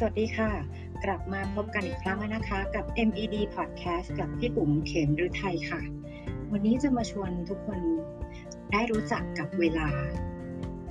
[0.00, 0.50] สวัสดีค่ะ
[1.04, 5.80] กลับมาพบกันอีกครั้งนะคะ กับ MED Podcast กับพี่ปุ๋มเข็มหรือไทยค่ะ
[6.52, 7.80] วันนี้จะมาชวนทุกคน
[8.72, 9.88] ได้รู้จักกับเวลา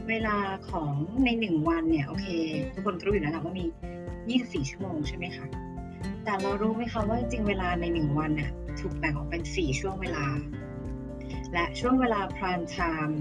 [0.10, 0.38] เวลา
[0.70, 0.92] ของ
[1.26, 2.28] ในหนึ่งวันเนี่ย โอเค
[2.74, 3.66] ทุกคนก็รู้อยู่แล้วแหละว่ามี
[4.40, 5.46] 24 ชั่วโมงใช่ไหมคะ
[6.24, 10.26] แต่เรารู้ไหมคะว่าจริงเวลาในหนึ่งวันน่ะถูกแบ่งออกเป็น 4 ช่วงเวลา
[11.54, 13.16] และช่วงเวลา prime time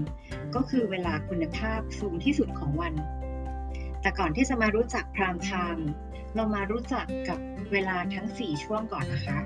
[0.55, 2.95] ก็คือเวลาคุณภาพสูงที่สุดของวัน
[4.05, 5.83] แต่ก่อนที่จะมารู้จัก prime time
[6.35, 7.39] เรามารู้จักกับ
[7.71, 9.39] เวลาทั้ง 4 ช่วงก่อนนะคะ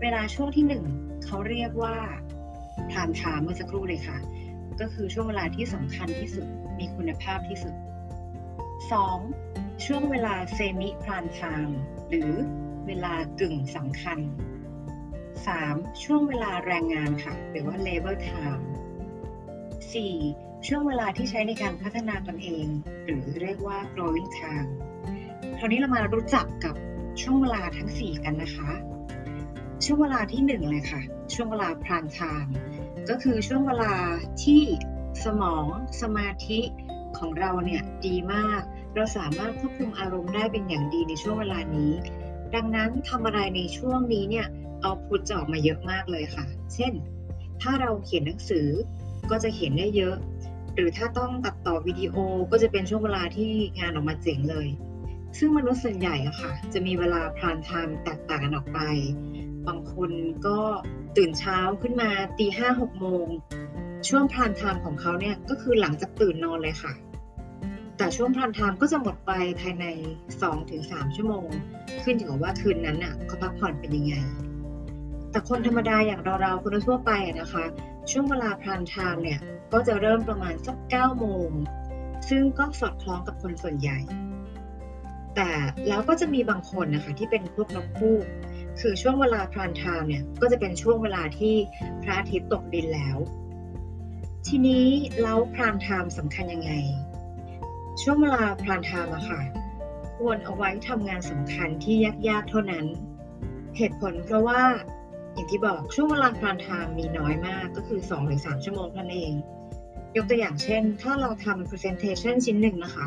[0.00, 1.96] เวลาช่วงที่ 1เขาเรียกว่า
[2.90, 4.18] prime time เมื่อสักครู่เลยค่ะ
[4.80, 6.46] ก็คือช่วงเวลาที่สำคัญที่สุด
[6.78, 7.74] มีคุณภาพที่สุด
[8.98, 9.84] 2.
[9.84, 11.72] ช่วงเวลา semi prime time
[12.08, 12.32] หรือ
[12.86, 14.18] เวลากึ่งสำคัญ
[15.30, 16.04] 3.
[16.04, 18.64] ช่วงเวลาแรงงานค่ะ หรือว่า labor time
[19.92, 20.49] 4.
[20.66, 22.66] ช่วงเวลาที่ใช้ในการพัฒนาตนเอง
[23.04, 24.70] หรือเรียกว่า growing time
[25.58, 26.74] คราวนี้เรามารู้จักกับ
[27.22, 28.70] ช่วงเวลาทั้ง 4 กันนะคะ
[29.84, 31.00] ช่วงเวลาที่ 1 เลยค่ะ
[31.34, 32.50] ช่วงเวลา prime time
[33.08, 33.94] ก็คือช่วงเวลา
[34.44, 34.62] ที่
[35.24, 35.64] สมอง
[36.00, 36.60] สมาธิ
[37.18, 38.62] ของเราเนี่ยดีมาก
[38.94, 41.92] เราสามารถควบคุมอารมณ์ได้เป็นอย่างดีในช่วงเวลานี้
[42.54, 44.46] ดังนั้นทำอะไรในช่วงนี้เนี่ย
[44.82, 46.92] เอาพุทจะออกมาเยอะมากเลยค่ะ เช่น
[47.62, 48.68] ถ้าเราเขียนหนังสือ
[49.30, 50.16] ก็จะเขียนได้เยอะ
[50.80, 52.14] หรือถ้าต้องตัดต่อวิดีโอ
[52.50, 54.68] ก็จะเป็นช่วงเวลาที่งานออกมาเจ๋งเลย
[55.38, 58.80] ซึ่งมนุษย์ส่วนใหญ่อะค่ะ จะมีเวลา prime time แตกต่างกันออกไป
[59.66, 60.10] บางคน
[60.46, 60.58] ก็
[61.16, 63.26] ตื่นเช้าขึ้นมาตีห้าหกโมง
[64.08, 66.92] ช่วง prime time ของเขาเนี่ยก็คือหลังจากตื่นนอนเลยค่ะ
[67.96, 69.86] แต่ช่วง prime time ก็จะหมดไปภายใน
[70.50, 71.46] 2-3 ชั่วโมง
[72.02, 74.14] ขึ้นอยู่กับว่าคืนนั้นน่ะเขาพักผ่อนเป็นยังไง
[75.30, 77.64] แต่คนธรรมดาอย่างเราๆคนทั่วไปอะนะคะ
[78.10, 79.40] ช่วงเวลา prime time เนี่ย
[79.72, 81.48] ก็จะเริ่มประมาณสัก9โมง
[82.28, 83.98] ซึ่งก็สอดคล้องกับคนส่วนใหญ่
[85.36, 85.50] แต่
[85.88, 88.16] แล้วก็จะมีบางคนนะคะที่เป็นพวกนกฮูก
[88.80, 91.54] คือช่วงเวลา prime time เนี่ยก็จะเป็นช่วงเวลาที่
[92.02, 93.16] พระอาทิตย์ตกดินแล้ว
[94.46, 94.86] ทีนี้
[95.22, 96.72] แล้ว prime time สำคัญยังไง
[98.02, 99.40] ช่วงเวลา prime time อะค่ะ
[100.16, 101.96] ควรเอาไว้ทำงานสำคัญที่
[102.28, 102.86] ยากๆเท่านั้น
[103.76, 104.62] เหตุผลเพราะว่า
[105.40, 109.32] อย่างที่บอกช่วงเวลา prime time มีน้อยมากก็คือ2-3ชั่วโมงนั้นเอง
[110.16, 113.06] ยกตัวอย่างเช่น ถ้าเราทำ presentation ชิ้นหนึ่งนะคะ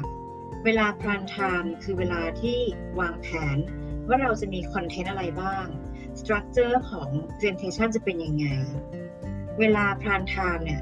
[0.66, 2.58] เวลา prime time คือเวลาที่
[3.00, 3.58] วางแผน
[4.08, 5.66] ว่าเราจะมีคอนเทนต์อะไรบ้าง
[6.20, 8.46] structure ของ presentation จะเป็นยังไง
[9.60, 10.82] เวลา prime time เนี่ย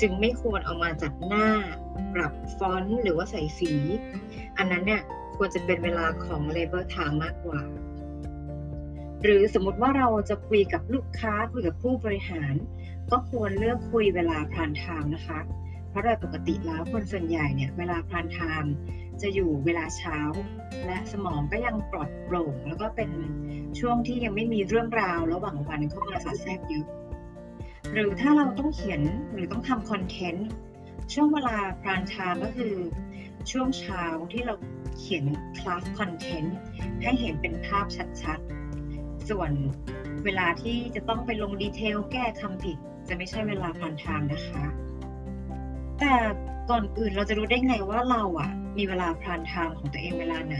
[0.00, 1.48] จึงไม่ควรเอามาจัดหน้า
[2.14, 3.72] ปรับฟอนต์หรือว่าใส่สี
[4.58, 5.02] อันนั้นเนี่ย
[5.36, 7.60] ควรจะเป็นเวลาของ labor time มากกว่า
[9.22, 12.54] หรือสมมติว่าเราจะคุยกับลูกค้าคุยกับผู้บริหาร
[13.10, 15.40] ก็ควรเลือกคุยเวลา prime time นะคะ
[15.88, 18.72] เพราะโดยปกติแล้วคนส่วนใหญ่เนี่ยเวลา prime time
[19.22, 20.18] จะอยู่เวลาเช้า
[20.86, 23.10] และสมองก็ยังปลอดโปร่ง แล้วก็เป็น
[23.78, 26.86] ช่วงที่ยังไม่มีเรื่องราวระหว่างวันเข้ามาสอดแทรกเยอะ
[27.92, 29.02] หรือถ้าเราต้องเขียน
[29.32, 30.48] หรือต้องทำคอนเทนต์
[31.12, 32.74] ช่วงเวลา prime time ก็คือ
[33.50, 34.54] ช่วงเช้าที่เรา
[34.98, 35.24] เขียน
[35.58, 36.56] craft คอนเทนต์
[37.02, 37.86] ให้เห็นเป็นภาพ
[38.22, 38.69] ชัดๆ
[39.28, 39.50] ส่วน
[40.24, 42.76] เวลาที่จะต้องไปลง detail แก้คำผิด
[43.08, 44.64] จะไม่ใช่เวลา prime time นะคะ
[46.00, 46.14] แต่
[46.70, 50.56] ก่อนอื่นเราจะรู้ได้ไงว่าเราอะมีเวลา prime time ของตัวเองเวลาไหน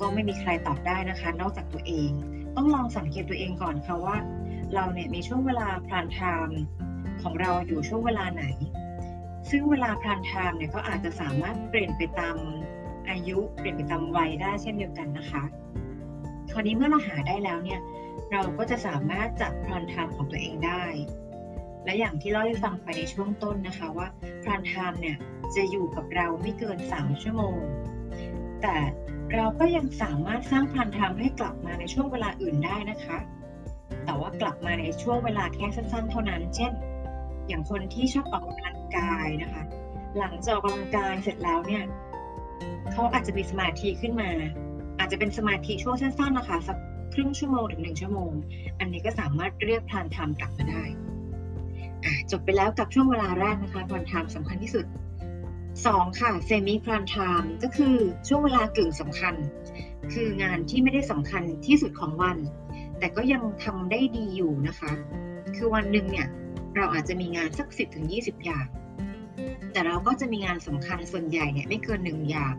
[0.00, 2.10] ก็ไม่มีใครตอบได้นะคะ นอกจากตัวเอง
[2.56, 4.16] ต้องลองสังเกตตัวเองก่อนค่ะว่า
[4.74, 6.60] เราเนี่ยมีช่วงเวลา prime time
[7.22, 8.44] ของเราอยู่ช่วงเวลาไหน
[9.50, 12.36] ซึ่งเวลา prime time เนี่ยก็อาจจะสามารถเปลี่ยนไปตาม
[13.10, 15.42] อายุ เปลี่ยนไปตามวัยได้เช่นเดียวกันนะคะ
[16.52, 17.80] คราวนี้เมื่อเราหาได้แล้วเนี่ย
[18.32, 20.84] เราก็จะสามารถจัด prime time ของตัวเองได้
[21.84, 24.06] และอย่างที่เล่าให้ฟังไปในช่วงต้นนะคะว่า
[24.42, 25.16] prime time เนี่ย
[25.54, 27.58] จะอยู่กับเราไม่เกิน 3 ชั่วโมง
[28.62, 28.76] แต่
[29.34, 33.18] เราก็ยังสามารถสร้างพรานไทม์ให้กลับมาในช่วงเวลาอื่นได้นะคะ
[34.04, 36.72] แต่ว่ากลับมาในช่วงเวลาแค่สั้นๆ เท่านั้น เช่น
[37.48, 39.62] อย่างคนที่ชอบออกกำลังกายนะคะ
[40.18, 41.84] หลังจากออกกำลังกายเสร็จแล้วเนี่ย
[42.92, 44.50] เขาอาจจะมีสมาธิขึ้นมาอา
[45.10, 46.76] จจะเป็นสมาธิช่วงสั้นๆนะคะสัก
[47.14, 48.30] ครึ่งชั่วโมงถึงหนึ่งชั่วโมง
[48.80, 50.84] อันนี้ก็สามารถเรียกพรานไทม์กลับมาได้
[52.30, 54.86] จบไปแล้วกับช่วงเวลาแรกนะคะพรานไทม์สำคัญที่สุด
[55.54, 57.94] 2 ค่ะเซมิพรานไทม์ก็คือ
[58.28, 59.34] ช่วงเวลากึ่งสำคัญ
[60.12, 62.38] คืองานที่ไม่ได้สำคัญที่สุดของวัน
[62.98, 64.92] แต่ก็ยังทำได้ดีอยู่นะคะ
[65.56, 66.28] คือวันหนึ่งเนี่ย
[66.76, 68.66] เราอาจจะมีงานสัก 10ถึง20 อย่าง
[69.72, 72.54] แต่เราก็จะมีงานสำคัญส่วนใหญ่เนี่ยไม่เกิน1อย่าง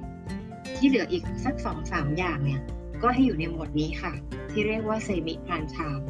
[0.81, 1.55] ที่เหลืออีกสัก
[1.87, 2.61] 2-3อย่างเนี่ย
[3.01, 4.13] ก็ให้อยู่ในหมวดนี้ค่ะ
[4.51, 6.09] ที่เรียกว่าเซมิพรานไทม์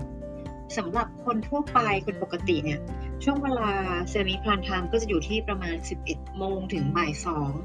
[0.77, 2.79] สำหรับคนทั่วไปคนปกติเนี่ย
[3.23, 3.69] ช่วงเวลา
[4.09, 5.75] เซมิพรานไทม์ก็จะอยู่ที่ประมาณ
[6.07, 7.11] 11 โมงถึงบ่าย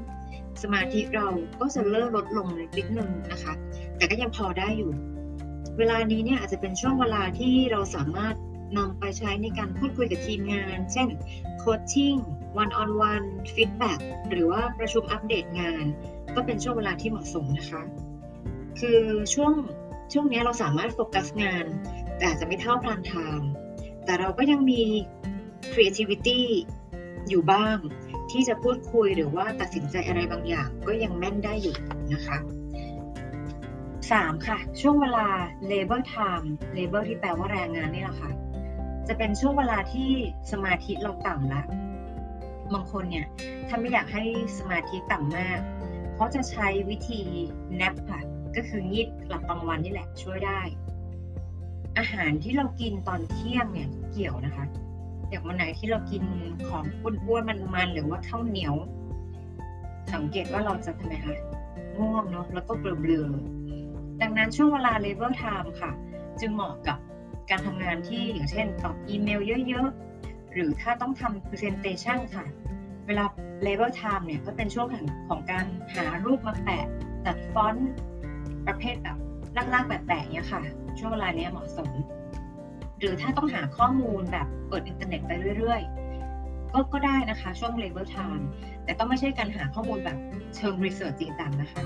[0.03, 1.27] 2สมาธิเรา
[1.59, 3.53] ก็จะเลิ่อลดลงนิดนึงนะคะ
[3.97, 4.91] แต่ก็ยังพอได้อยู่
[5.77, 8.35] เวลานี้เนี่ยอาจจะเป็นช่วงเวลาที่เราสามารถ
[8.77, 11.07] นำไปใช้ในการพูดคุยกับทีมงาน เช่น
[11.59, 12.15] โคชชิ่ง
[12.61, 13.99] one on one feedback
[14.29, 15.85] หรือว่าประชุมอัปเดตงาน
[16.35, 17.81] ก็เป็นช่วงเวลาที่เหมาะสมนะคะ
[18.79, 19.01] คือ
[19.33, 19.53] ช่วง
[20.13, 21.65] ช่วงนี้เราสามารถโฟกัสงาน
[22.17, 23.49] แต่อาจจะไม่เท่าพลานไทม์
[24.05, 24.81] แต่เราก็ยังมี
[25.73, 26.41] creativity
[27.29, 27.77] อยู่บ้าง
[28.31, 31.75] ที่จะพูดคุยหรือว่าตัดสินใจอะไรบางอย่าง ก็ยังแม่นได้อยู่
[32.13, 32.37] นะคะ
[34.11, 34.47] 3.
[34.47, 35.27] ค่ะ ช่วงเวลา
[35.71, 36.47] labor time
[36.77, 38.31] labor ที่แปลว่าแรงงานนี่แหละค่ะ
[39.07, 40.09] จะเป็นช่วงเวลาที่
[40.51, 41.61] สมาธิเราต่ำละ
[42.73, 43.25] บางคนเนี่ย
[43.67, 44.23] ถ้าไม่อยากให้
[44.57, 45.59] สมาธิต่ำมาก
[46.15, 47.21] เขาจะใช้วิธี
[47.79, 48.21] nap ค่ะ
[48.55, 50.61] ก็คืองีบหลับกลางวันนี่แหละช่วยได้
[51.97, 54.65] อาหารที่เรากินตอนเที่ยงเนี่ยเกี่ยวนะคะ
[55.29, 56.23] อย่างวันไหนที่เรากิน
[56.67, 56.83] ของ
[57.25, 58.75] อ้วนๆมันๆหรือว่าข้าวเหนียว
[60.13, 61.35] สังเกตว่าเราจะทำไมคะ
[61.97, 65.91] ง่วงเนาะแล้วก็เบลอๆดังนั้นช่วงเวลา labor time ค่ะ
[66.39, 66.97] จึงเหมาะกับ
[67.49, 72.45] การทำงานที่อย่างเช่นตอบอีเมลเยอะๆ หรือถ้าต้องทำ presentation ค่ะ
[73.07, 73.25] เวลา
[73.65, 74.87] labor time เนี่ยก็เป็นช่วง
[75.29, 75.65] ของการ
[75.95, 76.85] หารูปมาแปะ
[77.25, 77.89] จัดฟอนต์
[78.67, 79.17] ประเภทแบบ
[79.73, 80.61] ลากๆแปะๆเนี่ยค่ะ
[80.99, 81.91] ช่วงเวลานี้เหมาะสม
[82.99, 88.43] หรือถ้าต้องหาข้อมูลแบบเปิดอินเทอร์เน็ตไปเรื่อยๆ ก็ก็ได้นะคะช่วง labor time
[88.83, 90.17] แต่ต้องไม่ใช่การหาข้อมูลแบบ
[90.55, 91.83] เชิง research จริงจังนะคะ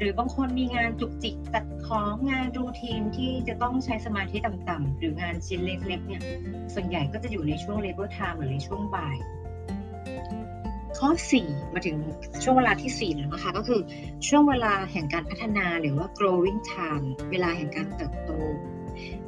[0.00, 6.22] หรือบางคนมีงานจุกจิกตัดของงานรูทีนที่จะต้องใช้สมาธิต่ำๆหรืองานชิ้นเล็กๆเนี่ย
[6.74, 9.16] ส่วนใหญ่ก็จะอยู่ในช่วง labor time หรือในช่วงบ่าย
[10.98, 11.08] ข้อ
[11.42, 11.96] 4 มาถึง
[12.42, 13.80] ช่วงเวลาที่ 4 แล้วนะคะ ก็คือ
[14.28, 18.30] ช่วงเวลาแห่งการพัฒนาหรือว่า growing time เวลาแห่งการเติบโต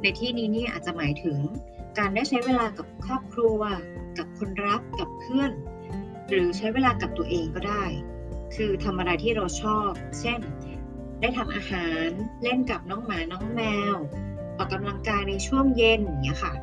[0.01, 1.37] ในที่นี้นี่อาจจะหมายถึง
[1.97, 3.59] การได้ใช้เวลากับครอบครัว
[4.17, 5.51] กับคนรักกับเพื่อน
[6.29, 7.83] หรือใช้เวลากับตัวเองก็ได้
[8.55, 10.39] คือทำอะไรที่เราชอบ เช่น
[11.23, 12.07] ได้ทำอาหาร
[12.43, 13.61] เล่นกับน้องหมาน้องแม
[13.93, 13.95] ว
[14.57, 16.53] ออกกำลังกายในช่วงเย็นอย่างเงี้ยค่ะ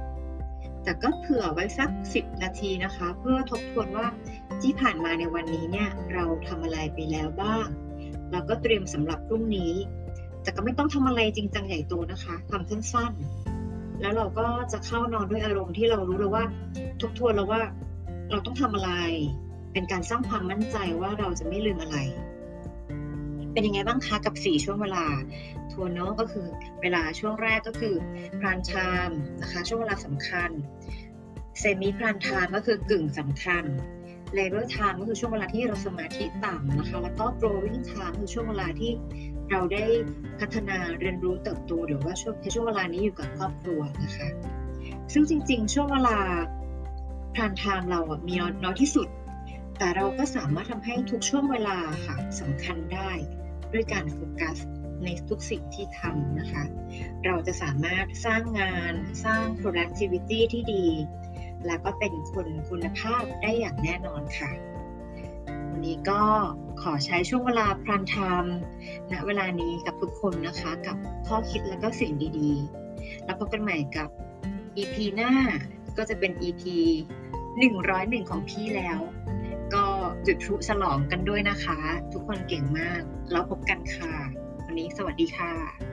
[0.85, 4.07] แต่ก็เผื่อไว้สัก 10 นาทีนะคะ เพื่อทบทวนว่า
[4.62, 7.67] ที่ผ่านมาในวันนี้เนี่ยเราทำอะไรไปแล้วบ้าง
[8.31, 9.73] แล้วก็เตรียมสำหรับพรุ่งนี้
[10.43, 16.45] แต่ก็ไม่ต้องทำอะไรจริงจังใหญ่โตนะคะทำสั้นๆ แล้วเราก็จะเข้านอนด้วยอารมณ์ที่เรารู้แล้วว่า
[17.01, 17.63] ทบทวนแล้วว่า
[18.31, 18.93] เราต้องทำอะไร
[19.73, 21.99] เป็นการสร้างความมั่นใจว่าเราจะไม่ลืมอะไร
[23.52, 25.05] เป็นยังไงบ้างคะกับ 4 ช่วงเวลา
[25.73, 26.47] ทวนเนาะก็คือ
[26.82, 27.94] เวลาช่วงแรกก็คือ
[28.41, 29.11] พรานชาม
[29.43, 30.50] นะคะช่วงเวลาสำคัญ
[31.58, 33.64] เซมิพรานทามก็คือกึ่งสำคัญ
[34.38, 38.93] labor time ก็คือช่วงเวลาที่เราสมาธิต่ำนะคะ แล้วก็ growing time คือช่วงเวลาที่
[39.50, 39.85] เราได้
[40.41, 44.29] พัฒนาเรียนรู้เติบโตหรือว่าช่วงช่วงเวลานี้อยู่กับครอบครัวนะคะ
[45.12, 46.19] ซึ่งจริง ๆ ช่วงเวลา
[47.35, 49.08] พรานไทม์เราอะมีน้อยที่สุด
[49.79, 53.11] แต่เราก็สามารถทำให้ทุกช่วงเวลาค่ะสำคัญได้
[53.72, 54.58] ด้วยการโฟกัส
[55.05, 56.64] ในทุกสิ่งที่ทำนะคะ
[57.25, 58.94] เราจะสามารถสร้างงาน
[59.25, 60.87] สร้าง productivity ที่ดี
[61.67, 64.50] แล้วก็เป็นคนคุณภาพได้อย่างแน่นอนค่ะ
[65.70, 66.22] วันนี้ก็
[66.82, 68.58] ขอใช้ช่วงเวลาพรันไทม์
[69.12, 70.96] ณเวลานี้กับทุกคนนะคะ กับ
[71.26, 74.08] ข้อคิดและก็สิ่งดีๆ แล้วพบกันใหม่กับ
[74.76, 75.32] EP หน้า
[75.96, 76.62] ก็จะเป็น EP
[77.46, 78.99] 101 ของพี่แล้ว
[80.26, 81.79] จุดพลุฉลองกันด้วยนะคะ
[82.12, 84.12] ทุกคนเก่งมาก แล้วพบกันค่ะ
[84.67, 85.90] วันนี้สวัสดีค่ะ